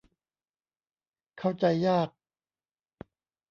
[1.37, 2.09] เข้าใจยาก